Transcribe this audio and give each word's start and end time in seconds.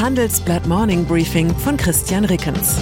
Handelsblatt 0.00 0.66
Morning 0.66 1.04
Briefing 1.04 1.54
von 1.54 1.76
Christian 1.76 2.24
Rickens. 2.24 2.78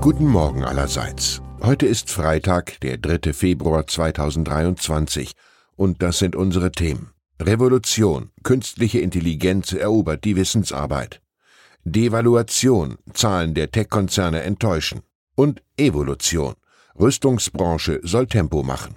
Guten 0.00 0.26
Morgen 0.26 0.64
allerseits. 0.64 1.40
Heute 1.62 1.86
ist 1.86 2.10
Freitag, 2.10 2.80
der 2.80 2.98
3. 2.98 3.32
Februar 3.32 3.86
2023 3.86 5.34
und 5.76 6.02
das 6.02 6.18
sind 6.18 6.34
unsere 6.34 6.72
Themen. 6.72 7.12
Revolution, 7.40 8.30
künstliche 8.42 8.98
Intelligenz 8.98 9.72
erobert 9.72 10.24
die 10.24 10.34
Wissensarbeit. 10.34 11.22
Devaluation, 11.84 12.96
Zahlen 13.12 13.54
der 13.54 13.70
Tech-Konzerne 13.70 14.42
enttäuschen. 14.42 15.02
Und 15.36 15.62
Evolution, 15.76 16.54
Rüstungsbranche 16.98 18.00
soll 18.02 18.26
Tempo 18.26 18.64
machen. 18.64 18.96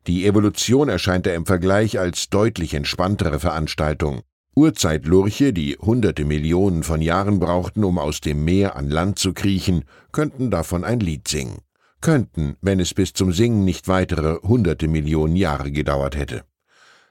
Die 0.07 0.25
Evolution 0.25 0.89
erscheint 0.89 1.25
da 1.25 1.33
im 1.33 1.45
Vergleich 1.45 1.99
als 1.99 2.29
deutlich 2.29 2.73
entspanntere 2.73 3.39
Veranstaltung. 3.39 4.21
Urzeitlurche, 4.57 5.51
die 5.51 5.75
hunderte 5.81 6.23
Millionen 6.23 6.83
von 6.83 7.01
Jahren 7.01 7.39
brauchten, 7.39 7.83
um 7.83 7.99
aus 7.99 8.21
dem 8.21 8.45
Meer 8.45 8.77
an 8.77 8.89
Land 8.89 9.19
zu 9.19 9.33
kriechen, 9.33 9.83
könnten 10.13 10.49
davon 10.49 10.85
ein 10.85 11.01
Lied 11.01 11.27
singen. 11.27 11.57
Könnten, 11.99 12.55
wenn 12.61 12.79
es 12.79 12.93
bis 12.93 13.11
zum 13.11 13.33
Singen 13.33 13.65
nicht 13.65 13.89
weitere 13.89 14.37
hunderte 14.43 14.87
Millionen 14.87 15.35
Jahre 15.35 15.73
gedauert 15.73 16.15
hätte. 16.15 16.45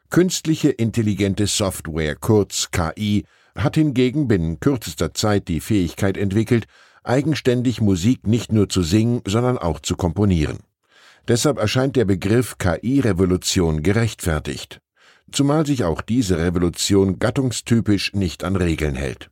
Künstliche 0.08 0.70
intelligente 0.70 1.46
Software, 1.46 2.16
kurz 2.16 2.70
KI, 2.70 3.26
hat 3.54 3.74
hingegen 3.74 4.26
binnen 4.26 4.58
kürzester 4.58 5.12
Zeit 5.12 5.48
die 5.48 5.60
Fähigkeit 5.60 6.16
entwickelt, 6.16 6.64
eigenständig 7.02 7.82
Musik 7.82 8.26
nicht 8.26 8.54
nur 8.54 8.70
zu 8.70 8.82
singen, 8.82 9.20
sondern 9.26 9.58
auch 9.58 9.80
zu 9.80 9.96
komponieren. 9.96 10.60
Deshalb 11.28 11.58
erscheint 11.58 11.96
der 11.96 12.06
Begriff 12.06 12.56
KI-Revolution 12.56 13.82
gerechtfertigt 13.82 14.80
zumal 15.32 15.66
sich 15.66 15.84
auch 15.84 16.00
diese 16.02 16.38
Revolution 16.38 17.18
gattungstypisch 17.18 18.14
nicht 18.14 18.44
an 18.44 18.56
Regeln 18.56 18.94
hält. 18.94 19.30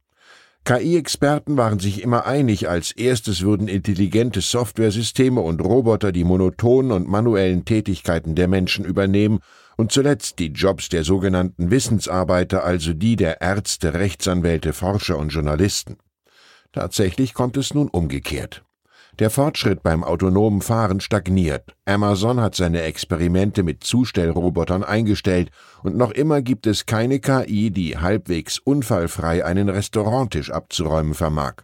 KI-Experten 0.65 1.57
waren 1.57 1.81
sich 1.81 2.03
immer 2.03 2.25
einig, 2.25 2.69
als 2.69 2.93
erstes 2.93 3.43
würden 3.43 3.67
intelligente 3.67 4.41
Softwaresysteme 4.41 5.41
und 5.41 5.61
Roboter 5.61 6.13
die 6.13 6.23
monotonen 6.23 6.93
und 6.93 7.09
manuellen 7.09 7.65
Tätigkeiten 7.65 8.37
der 8.37 8.47
Menschen 8.47 8.85
übernehmen 8.85 9.41
und 9.77 9.91
zuletzt 9.91 10.39
die 10.39 10.53
Jobs 10.53 10.89
der 10.89 11.03
sogenannten 11.03 11.73
Wissensarbeiter, 11.73 12.63
also 12.63 12.93
die 12.93 13.17
der 13.17 13.41
Ärzte, 13.41 13.95
Rechtsanwälte, 13.95 14.73
Forscher 14.73 15.19
und 15.19 15.31
Journalisten. 15.31 15.97
Tatsächlich 16.71 17.35
kommt 17.35 17.57
es 17.57 17.75
nun 17.75 17.89
umgekehrt. 17.89 18.63
Der 19.19 19.29
Fortschritt 19.29 19.83
beim 19.83 20.05
autonomen 20.05 20.63
Fahren 20.63 21.01
stagniert. 21.01 21.75
Amazon 21.85 22.41
hat 22.41 22.55
seine 22.55 22.83
Experimente 22.83 23.63
mit 23.63 23.85
Zustellrobotern 23.85 24.83
eingestellt 24.83 25.51
und 25.83 25.97
noch 25.97 26.13
immer 26.13 26.41
gibt 26.41 26.67
es 26.67 26.87
keine 26.87 27.21
KI, 27.21 27.71
die 27.71 27.99
halbwegs 27.99 28.59
unfallfrei 28.59 29.45
einen 29.45 29.69
Restauranttisch 29.69 30.51
abzuräumen 30.51 31.13
vermag. 31.13 31.57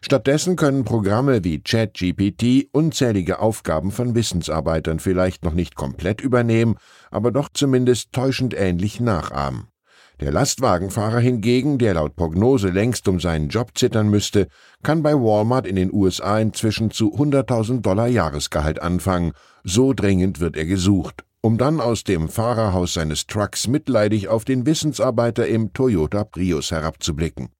Stattdessen 0.00 0.56
können 0.56 0.84
Programme 0.84 1.44
wie 1.44 1.60
ChatGPT 1.60 2.68
unzählige 2.72 3.40
Aufgaben 3.40 3.90
von 3.90 4.14
Wissensarbeitern 4.14 4.98
vielleicht 4.98 5.44
noch 5.44 5.54
nicht 5.54 5.74
komplett 5.74 6.22
übernehmen, 6.22 6.76
aber 7.10 7.30
doch 7.30 7.48
zumindest 7.52 8.12
täuschend 8.12 8.54
ähnlich 8.54 9.00
nachahmen. 9.00 9.68
Der 10.20 10.32
Lastwagenfahrer 10.32 11.20
hingegen, 11.20 11.76
der 11.76 11.92
laut 11.92 12.16
Prognose 12.16 12.68
längst 12.68 13.06
um 13.06 13.20
seinen 13.20 13.48
Job 13.48 13.72
zittern 13.76 14.08
müsste, 14.08 14.48
kann 14.82 15.02
bei 15.02 15.12
Walmart 15.12 15.66
in 15.66 15.76
den 15.76 15.92
USA 15.92 16.38
inzwischen 16.38 16.90
zu 16.90 17.14
100.000 17.14 17.82
Dollar 17.82 18.08
Jahresgehalt 18.08 18.80
anfangen. 18.80 19.32
So 19.62 19.92
dringend 19.92 20.40
wird 20.40 20.56
er 20.56 20.64
gesucht, 20.64 21.24
um 21.42 21.58
dann 21.58 21.80
aus 21.80 22.02
dem 22.02 22.30
Fahrerhaus 22.30 22.94
seines 22.94 23.26
Trucks 23.26 23.68
mitleidig 23.68 24.28
auf 24.28 24.46
den 24.46 24.64
Wissensarbeiter 24.64 25.46
im 25.46 25.74
Toyota 25.74 26.24
Prius 26.24 26.70
herabzublicken. 26.70 27.50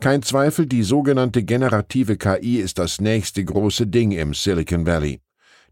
Kein 0.00 0.22
Zweifel, 0.22 0.66
die 0.66 0.84
sogenannte 0.84 1.42
generative 1.42 2.16
KI 2.16 2.58
ist 2.58 2.78
das 2.78 3.00
nächste 3.00 3.44
große 3.44 3.88
Ding 3.88 4.12
im 4.12 4.34
Silicon 4.34 4.86
Valley. 4.86 5.20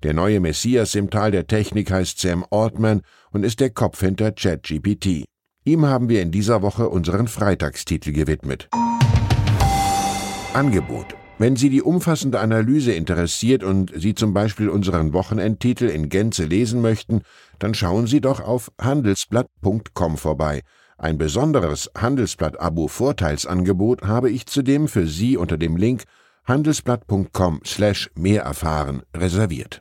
Der 0.03 0.13
neue 0.13 0.41
Messias 0.41 0.97
im 0.97 1.09
Tal 1.09 1.31
der 1.31 1.47
Technik 1.47 1.93
heißt 1.93 2.19
Sam 2.19 2.45
Altman 2.51 3.03
und 3.31 3.45
ist 3.45 3.61
der 3.61 3.71
Kopf 3.71 4.01
hinter 4.01 4.33
ChatGPT. 4.33 5.25
Ihm 5.67 5.85
haben 5.85 6.09
wir 6.09 6.23
in 6.23 6.31
dieser 6.31 6.63
Woche 6.63 6.89
unseren 6.89 7.27
Freitagstitel 7.27 8.13
gewidmet. 8.13 8.69
Angebot. 10.55 11.17
Wenn 11.39 11.57
Sie 11.57 11.71
die 11.71 11.83
umfassende 11.83 12.39
Analyse 12.39 12.93
interessiert 12.93 13.65
und 13.65 13.93
Sie 13.95 14.15
zum 14.15 14.33
Beispiel 14.33 14.69
unseren 14.69 15.13
Wochenendtitel 15.13 15.87
in 15.87 16.09
Gänze 16.09 16.45
lesen 16.45 16.81
möchten, 16.81 17.23
dann 17.59 17.75
schauen 17.75 18.07
Sie 18.07 18.21
doch 18.21 18.41
auf 18.41 18.71
handelsblatt.com 18.81 20.17
vorbei. 20.17 20.63
Ein 20.99 21.19
besonderes 21.19 21.91
Handelsblatt-Abo-Vorteilsangebot 21.99 24.03
habe 24.03 24.31
ich 24.31 24.47
zudem 24.47 24.87
für 24.87 25.09
Sie 25.09 25.37
unter 25.37 25.59
dem 25.59 25.77
Link 25.77 26.05
handelsblatt.com 26.47 27.63
slash 27.67 28.09
mehr 28.15 28.45
erfahren 28.45 29.03
reserviert. 29.15 29.81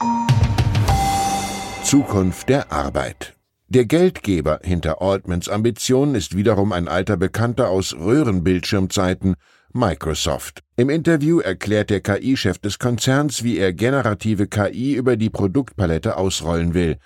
Zukunft 1.84 2.50
der 2.50 2.72
Arbeit. 2.72 3.35
Der 3.68 3.86
Geldgeber 3.86 4.60
hinter 4.64 5.02
Altmans 5.02 5.50
Ambitionen 5.50 6.14
ist 6.14 6.38
wiederum 6.38 6.72
ein 6.72 6.88
alter 6.88 7.18
Bekannter 7.18 7.70
aus 7.70 7.96
Röhrenbildschirmzeiten, 7.96 9.36
Microsoft. 9.74 10.62
Im 10.78 10.92
Interview 10.92 11.40
erklärt 11.40 11.90
der 11.90 12.02
KI-Chef 12.02 12.60
des 12.60 12.78
Konzerns, 12.78 13.44
wie 13.44 13.58
er 13.58 13.74
generative 13.74 14.48
KI 14.48 14.94
über 14.94 15.18
die 15.18 15.32
Produktpalette 15.32 16.16
ausrollen 16.16 16.76
will. 16.76 16.98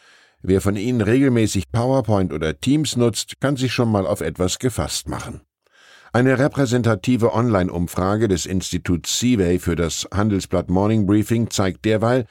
Wer 0.42 0.60
von 0.60 0.76
Ihnen 0.76 1.00
regelmäßig 1.00 1.72
PowerPoint 1.72 2.34
oder 2.34 2.60
Teams 2.60 2.98
nutzt, 2.98 3.40
kann 3.40 3.56
sich 3.56 3.72
schon 3.72 3.90
mal 3.90 4.06
auf 4.06 4.20
etwas 4.20 4.60
gefasst 4.60 5.08
machen. 5.08 5.42
Eine 6.12 6.40
repräsentative 6.40 7.34
Online-Umfrage 7.34 8.28
des 8.28 8.46
Instituts 8.46 9.18
Seaway 9.18 9.60
für 9.60 9.78
das 9.78 10.08
Handelsblatt 10.14 10.70
Morning 10.70 11.06
Briefing 11.06 11.50
zeigt 11.50 11.86
derweil, 11.86 12.26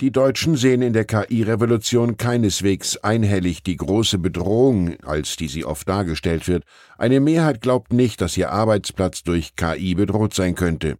die 0.00 0.10
Deutschen 0.10 0.56
sehen 0.56 0.82
in 0.82 0.92
der 0.92 1.04
KI-Revolution 1.04 2.16
keineswegs 2.16 2.96
einhellig 2.96 3.62
die 3.62 3.76
große 3.76 4.18
Bedrohung, 4.18 4.96
als 5.04 5.36
die 5.36 5.46
sie 5.46 5.64
oft 5.64 5.88
dargestellt 5.88 6.48
wird. 6.48 6.64
Eine 6.98 7.20
Mehrheit 7.20 7.60
glaubt 7.60 7.92
nicht, 7.92 8.20
dass 8.20 8.36
ihr 8.36 8.50
Arbeitsplatz 8.50 9.22
durch 9.22 9.54
KI 9.54 9.94
bedroht 9.94 10.34
sein 10.34 10.56
könnte. 10.56 10.98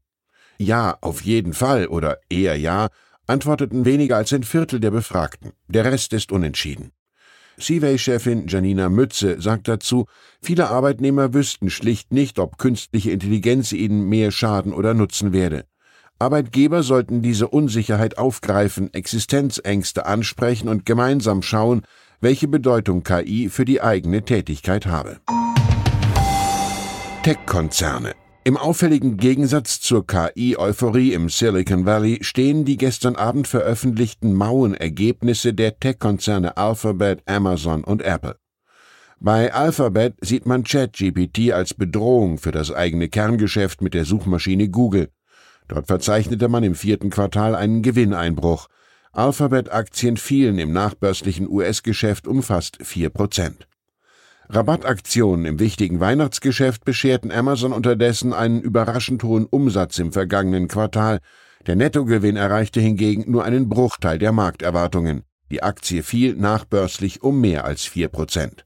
Ja, 0.58 0.96
auf 1.00 1.22
jeden 1.22 1.54
Fall 1.54 1.88
oder 1.88 2.18
eher 2.30 2.56
ja, 2.56 2.88
antworteten 3.26 3.84
weniger 3.84 4.16
als 4.16 4.32
ein 4.32 4.44
Viertel 4.44 4.78
der 4.78 4.92
Befragten. 4.92 5.52
Der 5.66 5.84
Rest 5.84 6.12
ist 6.12 6.30
unentschieden. 6.30 6.92
Seaway-Chefin 7.56 8.46
Janina 8.46 8.88
Mütze 8.88 9.40
sagt 9.40 9.66
dazu, 9.66 10.06
viele 10.40 10.68
Arbeitnehmer 10.68 11.34
wüssten 11.34 11.68
schlicht 11.68 12.12
nicht, 12.12 12.38
ob 12.38 12.58
künstliche 12.58 13.10
Intelligenz 13.10 13.72
ihnen 13.72 14.08
mehr 14.08 14.30
schaden 14.30 14.72
oder 14.72 14.94
nutzen 14.94 15.32
werde. 15.32 15.64
Arbeitgeber 16.18 16.82
sollten 16.82 17.22
diese 17.22 17.48
Unsicherheit 17.48 18.18
aufgreifen, 18.18 18.92
Existenzängste 18.92 20.06
ansprechen 20.06 20.68
und 20.68 20.86
gemeinsam 20.86 21.42
schauen, 21.42 21.82
welche 22.20 22.48
Bedeutung 22.48 23.02
KI 23.02 23.48
für 23.48 23.64
die 23.64 23.82
eigene 23.82 24.22
Tätigkeit 24.22 24.86
habe. 24.86 25.18
Tech-Konzerne 27.22 28.14
im 28.46 28.58
auffälligen 28.58 29.16
Gegensatz 29.16 29.80
zur 29.80 30.06
KI-Euphorie 30.06 31.14
im 31.14 31.30
Silicon 31.30 31.86
Valley 31.86 32.18
stehen 32.20 32.66
die 32.66 32.76
gestern 32.76 33.16
Abend 33.16 33.48
veröffentlichten 33.48 34.34
mauen 34.34 34.74
Ergebnisse 34.74 35.54
der 35.54 35.80
Tech-Konzerne 35.80 36.58
Alphabet, 36.58 37.22
Amazon 37.24 37.82
und 37.84 38.02
Apple. 38.02 38.36
Bei 39.18 39.54
Alphabet 39.54 40.16
sieht 40.20 40.44
man 40.44 40.62
ChatGPT 40.62 41.52
als 41.52 41.72
Bedrohung 41.72 42.36
für 42.36 42.52
das 42.52 42.70
eigene 42.70 43.08
Kerngeschäft 43.08 43.80
mit 43.80 43.94
der 43.94 44.04
Suchmaschine 44.04 44.68
Google. 44.68 45.08
Dort 45.68 45.86
verzeichnete 45.86 46.48
man 46.48 46.62
im 46.62 46.74
vierten 46.74 47.10
Quartal 47.10 47.54
einen 47.54 47.82
Gewinneinbruch. 47.82 48.68
Alphabet-Aktien 49.12 50.16
fielen 50.16 50.58
im 50.58 50.72
nachbörslichen 50.72 51.48
US-Geschäft 51.48 52.26
um 52.26 52.42
fast 52.42 52.84
4 52.84 53.10
Prozent. 53.10 53.68
Rabattaktionen 54.48 55.46
im 55.46 55.58
wichtigen 55.58 56.00
Weihnachtsgeschäft 56.00 56.84
bescherten 56.84 57.32
Amazon 57.32 57.72
unterdessen 57.72 58.32
einen 58.34 58.60
überraschend 58.60 59.22
hohen 59.22 59.46
Umsatz 59.46 59.98
im 59.98 60.12
vergangenen 60.12 60.68
Quartal. 60.68 61.20
Der 61.66 61.76
Nettogewinn 61.76 62.36
erreichte 62.36 62.80
hingegen 62.80 63.30
nur 63.30 63.44
einen 63.44 63.68
Bruchteil 63.68 64.18
der 64.18 64.32
Markterwartungen. 64.32 65.22
Die 65.50 65.62
Aktie 65.62 66.02
fiel 66.02 66.34
nachbörslich 66.34 67.22
um 67.22 67.40
mehr 67.40 67.64
als 67.64 67.84
4 67.84 68.08
Prozent. 68.08 68.63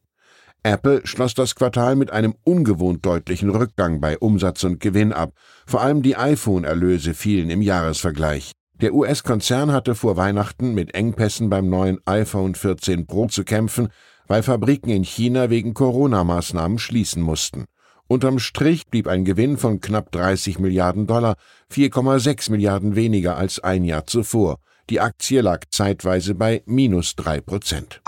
Apple 0.69 1.01
schloss 1.05 1.33
das 1.33 1.55
Quartal 1.55 1.97
mit 1.97 2.13
einem 2.13 2.35
ungewohnt 2.45 3.07
deutlichen 3.07 3.49
Rückgang 3.49 4.03
bei 4.03 4.19
Umsatz 4.19 4.65
und 4.65 4.81
Gewinn 4.81 5.15
ab. 5.15 5.33
Vor 5.67 5.81
allem 5.81 6.03
die 6.03 6.17
iPhone-Erlöse 6.17 7.15
fielen 7.15 7.49
im 7.49 7.63
Jahresvergleich. 7.63 8.53
Der 8.75 8.93
US-Konzern 8.93 9.73
hatte 9.73 9.95
vor 9.95 10.19
Weihnachten 10.19 10.75
mit 10.75 10.95
Engpässen 10.95 11.49
beim 11.49 11.71
neuen 11.71 12.01
iPhone 12.05 12.55
14 12.55 13.07
Pro 13.07 13.29
zu 13.29 13.45
kämpfen, 13.45 13.89
weil 14.27 14.43
Fabriken 14.43 14.91
in 14.91 15.05
China 15.05 15.49
wegen 15.49 15.73
Corona-Maßnahmen 15.73 16.79
schließen 16.79 17.23
mussten. 17.23 17.65
Unterm 18.07 18.39
Strich 18.39 18.87
blieb 18.89 19.09
ein 19.09 19.25
Gewinn 19.25 19.57
von 19.57 19.81
knapp 19.81 20.13
30 20.13 20.59
Milliarden 20.59 21.07
Dollar, 21.07 21.37
4,6 21.73 22.51
Milliarden 22.51 22.95
weniger 22.95 23.39
als 23.39 23.59
ein 23.59 23.85
Jahr 23.85 24.07
zuvor. 24.07 24.59
Die 24.91 25.01
Aktie 25.01 25.41
lag 25.41 25.65
zeitweise 25.71 26.35
bei 26.35 26.63
minus 26.67 27.17
drei 27.17 27.41
Prozent. 27.41 28.03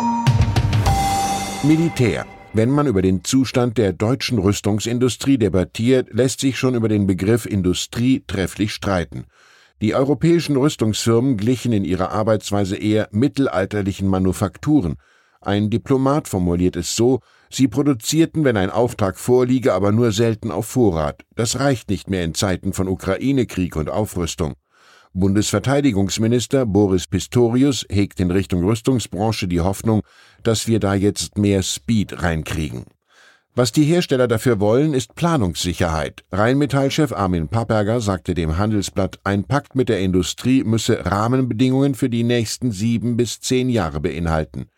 Militär. 1.62 2.26
Wenn 2.52 2.70
man 2.70 2.88
über 2.88 3.00
den 3.00 3.22
Zustand 3.22 3.78
der 3.78 3.92
deutschen 3.92 4.40
Rüstungsindustrie 4.40 5.38
debattiert, 5.38 6.12
lässt 6.12 6.40
sich 6.40 6.58
schon 6.58 6.74
über 6.74 6.88
den 6.88 7.06
Begriff 7.06 7.46
Industrie 7.46 8.24
trefflich 8.26 8.74
streiten. 8.74 9.26
Die 9.80 9.94
europäischen 9.94 10.56
Rüstungsfirmen 10.56 11.36
glichen 11.36 11.72
in 11.72 11.84
ihrer 11.84 12.10
Arbeitsweise 12.10 12.76
eher 12.76 13.08
mittelalterlichen 13.12 14.08
Manufakturen. 14.08 14.96
Ein 15.40 15.70
Diplomat 15.70 16.26
formuliert 16.26 16.74
es 16.74 16.96
so, 16.96 17.20
sie 17.50 17.68
produzierten, 17.68 18.42
wenn 18.42 18.56
ein 18.56 18.70
Auftrag 18.70 19.16
vorliege, 19.16 19.72
aber 19.72 19.92
nur 19.92 20.10
selten 20.10 20.50
auf 20.50 20.66
Vorrat. 20.66 21.22
Das 21.36 21.60
reicht 21.60 21.88
nicht 21.88 22.10
mehr 22.10 22.24
in 22.24 22.34
Zeiten 22.34 22.72
von 22.72 22.88
Ukraine-Krieg 22.88 23.76
und 23.76 23.88
Aufrüstung. 23.88 24.54
Bundesverteidigungsminister 25.12 26.66
Boris 26.66 27.08
Pistorius 27.08 27.84
hegt 27.90 28.20
in 28.20 28.30
Richtung 28.30 28.62
Rüstungsbranche 28.62 29.48
die 29.48 29.60
Hoffnung, 29.60 30.02
dass 30.46 30.66
wir 30.66 30.80
da 30.80 30.94
jetzt 30.94 31.38
mehr 31.38 31.62
Speed 31.62 32.22
reinkriegen. 32.22 32.84
Was 33.54 33.72
die 33.72 33.84
Hersteller 33.84 34.28
dafür 34.28 34.60
wollen, 34.60 34.94
ist 34.94 35.16
Planungssicherheit. 35.16 36.22
Rheinmetall-Chef 36.30 37.12
Armin 37.12 37.48
Papperger 37.48 38.00
sagte 38.00 38.34
dem 38.34 38.58
Handelsblatt, 38.58 39.18
ein 39.24 39.44
Pakt 39.44 39.74
mit 39.74 39.88
der 39.88 40.00
Industrie 40.00 40.62
müsse 40.62 41.04
Rahmenbedingungen 41.04 41.96
für 41.96 42.08
die 42.08 42.22
nächsten 42.22 42.70
sieben 42.70 43.16
bis 43.16 43.40
zehn 43.40 43.68
Jahre 43.68 44.00
beinhalten. 44.00 44.68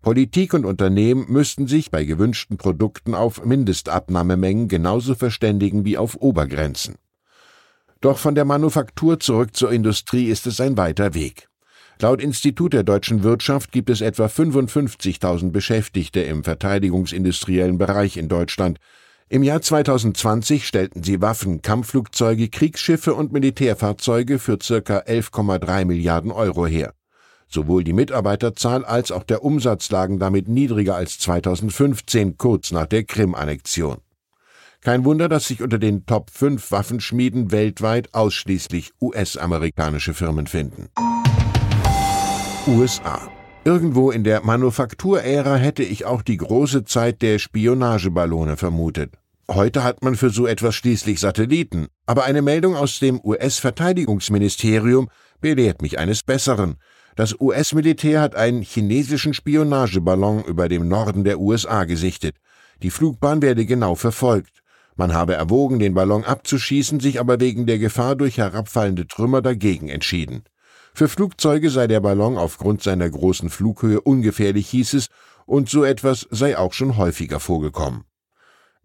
Politik 0.00 0.54
und 0.54 0.64
Unternehmen 0.64 1.26
müssten 1.28 1.68
sich 1.68 1.90
bei 1.90 2.04
gewünschten 2.04 2.56
Produkten 2.56 3.14
auf 3.14 3.44
Mindestabnahmemengen 3.44 4.66
genauso 4.66 5.14
verständigen 5.14 5.84
wie 5.84 5.98
auf 5.98 6.16
Obergrenzen. 6.16 6.96
Doch 8.00 8.18
von 8.18 8.34
der 8.34 8.44
Manufaktur 8.44 9.20
zurück 9.20 9.54
zur 9.54 9.70
Industrie 9.70 10.26
ist 10.26 10.48
es 10.48 10.60
ein 10.60 10.76
weiter 10.76 11.14
Weg. 11.14 11.48
Laut 12.02 12.20
Institut 12.20 12.72
der 12.72 12.82
deutschen 12.82 13.22
Wirtschaft 13.22 13.70
gibt 13.70 13.88
es 13.88 14.00
etwa 14.00 14.26
55.000 14.26 15.52
Beschäftigte 15.52 16.18
im 16.20 16.42
verteidigungsindustriellen 16.42 17.78
Bereich 17.78 18.16
in 18.16 18.28
Deutschland. 18.28 18.78
Im 19.28 19.44
Jahr 19.44 19.62
2020 19.62 20.66
stellten 20.66 21.04
sie 21.04 21.20
Waffen, 21.20 21.62
Kampfflugzeuge, 21.62 22.48
Kriegsschiffe 22.48 23.14
und 23.14 23.32
Militärfahrzeuge 23.32 24.40
für 24.40 24.58
ca. 24.58 24.98
11,3 24.98 25.84
Milliarden 25.84 26.32
Euro 26.32 26.66
her. 26.66 26.92
Sowohl 27.46 27.84
die 27.84 27.92
Mitarbeiterzahl 27.92 28.84
als 28.84 29.12
auch 29.12 29.22
der 29.22 29.44
Umsatz 29.44 29.88
lagen 29.92 30.18
damit 30.18 30.48
niedriger 30.48 30.96
als 30.96 31.20
2015, 31.20 32.36
kurz 32.36 32.72
nach 32.72 32.86
der 32.86 33.04
Krim-Annexion. 33.04 33.98
Kein 34.80 35.04
Wunder, 35.04 35.28
dass 35.28 35.46
sich 35.46 35.62
unter 35.62 35.78
den 35.78 36.04
Top 36.04 36.30
5 36.30 36.72
Waffenschmieden 36.72 37.52
weltweit 37.52 38.12
ausschließlich 38.12 38.90
US-amerikanische 39.00 40.14
Firmen 40.14 40.48
finden. 40.48 40.88
USA. 42.66 43.28
Irgendwo 43.64 44.12
in 44.12 44.22
der 44.22 44.44
Manufakturära 44.44 45.56
hätte 45.56 45.82
ich 45.82 46.04
auch 46.04 46.22
die 46.22 46.36
große 46.36 46.84
Zeit 46.84 47.20
der 47.20 47.40
Spionageballone 47.40 48.56
vermutet. 48.56 49.14
Heute 49.50 49.82
hat 49.82 50.04
man 50.04 50.14
für 50.14 50.30
so 50.30 50.46
etwas 50.46 50.76
schließlich 50.76 51.18
Satelliten, 51.18 51.88
aber 52.06 52.24
eine 52.24 52.40
Meldung 52.40 52.76
aus 52.76 53.00
dem 53.00 53.20
US-Verteidigungsministerium 53.24 55.08
belehrt 55.40 55.82
mich 55.82 55.98
eines 55.98 56.22
Besseren. 56.22 56.76
Das 57.16 57.34
US-Militär 57.40 58.20
hat 58.20 58.36
einen 58.36 58.62
chinesischen 58.62 59.34
Spionageballon 59.34 60.44
über 60.44 60.68
dem 60.68 60.86
Norden 60.86 61.24
der 61.24 61.40
USA 61.40 61.82
gesichtet. 61.84 62.36
Die 62.82 62.90
Flugbahn 62.90 63.42
werde 63.42 63.66
genau 63.66 63.96
verfolgt. 63.96 64.62
Man 64.94 65.12
habe 65.14 65.34
erwogen, 65.34 65.80
den 65.80 65.94
Ballon 65.94 66.22
abzuschießen, 66.22 67.00
sich 67.00 67.18
aber 67.18 67.40
wegen 67.40 67.66
der 67.66 67.78
Gefahr 67.78 68.14
durch 68.14 68.38
herabfallende 68.38 69.08
Trümmer 69.08 69.42
dagegen 69.42 69.88
entschieden. 69.88 70.44
Für 70.94 71.08
Flugzeuge 71.08 71.70
sei 71.70 71.86
der 71.86 72.00
Ballon 72.00 72.36
aufgrund 72.36 72.82
seiner 72.82 73.08
großen 73.08 73.48
Flughöhe 73.48 74.00
ungefährlich, 74.00 74.68
hieß 74.68 74.94
es, 74.94 75.08
und 75.46 75.68
so 75.68 75.84
etwas 75.84 76.26
sei 76.30 76.58
auch 76.58 76.72
schon 76.74 76.96
häufiger 76.96 77.40
vorgekommen. 77.40 78.04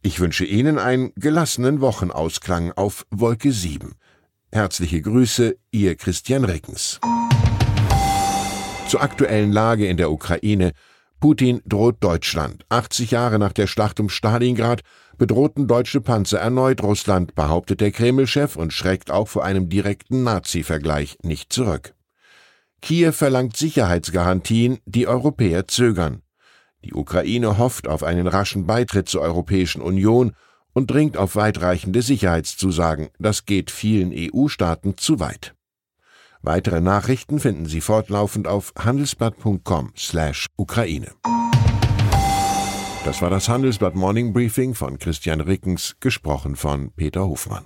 Ich 0.01 0.19
wünsche 0.19 0.45
Ihnen 0.45 0.79
einen 0.79 1.11
gelassenen 1.15 1.81
Wochenausklang 1.81 2.71
auf 2.71 3.05
Wolke 3.11 3.51
7. 3.51 3.95
Herzliche 4.51 5.01
Grüße, 5.01 5.57
Ihr 5.71 5.95
Christian 5.95 6.45
Reckens. 6.45 6.99
Zur 8.87 9.01
aktuellen 9.01 9.51
Lage 9.51 9.87
in 9.87 9.97
der 9.97 10.09
Ukraine. 10.09 10.71
Putin 11.19 11.61
droht 11.65 11.97
Deutschland. 11.99 12.63
80 12.69 13.11
Jahre 13.11 13.37
nach 13.37 13.51
der 13.51 13.67
Schlacht 13.67 13.99
um 13.99 14.07
Stalingrad 14.07 14.81
bedrohten 15.17 15.67
deutsche 15.67 15.99
Panzer 15.99 16.39
erneut 16.39 16.81
Russland, 16.83 17.35
behauptet 17.35 17.81
der 17.81 17.91
Kreml-Chef 17.91 18.55
und 18.55 18.71
schreckt 18.71 19.11
auch 19.11 19.27
vor 19.27 19.43
einem 19.43 19.67
direkten 19.67 20.23
Nazi-Vergleich 20.23 21.17
nicht 21.23 21.51
zurück. 21.51 21.96
Kiew 22.81 23.11
verlangt 23.11 23.57
Sicherheitsgarantien, 23.57 24.79
die 24.85 25.07
Europäer 25.07 25.67
zögern. 25.67 26.21
Die 26.83 26.93
Ukraine 26.93 27.57
hofft 27.57 27.87
auf 27.87 28.03
einen 28.03 28.27
raschen 28.27 28.67
Beitritt 28.67 29.09
zur 29.09 29.21
Europäischen 29.21 29.81
Union 29.81 30.33
und 30.73 30.91
dringt 30.91 31.17
auf 31.17 31.35
weitreichende 31.35 32.01
Sicherheitszusagen. 32.01 33.09
Das 33.19 33.45
geht 33.45 33.71
vielen 33.71 34.11
EU-Staaten 34.13 34.97
zu 34.97 35.19
weit. 35.19 35.53
Weitere 36.41 36.81
Nachrichten 36.81 37.39
finden 37.39 37.65
Sie 37.65 37.81
fortlaufend 37.81 38.47
auf 38.47 38.73
handelsblatt.com/Ukraine. 38.77 41.11
Das 43.05 43.21
war 43.21 43.29
das 43.29 43.47
Handelsblatt 43.49 43.95
Morning 43.95 44.33
Briefing 44.33 44.75
von 44.75 44.99
Christian 44.99 45.41
Rickens, 45.41 45.95
gesprochen 45.99 46.55
von 46.55 46.91
Peter 46.91 47.25
Hofmann. 47.25 47.65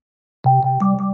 you 0.43 1.10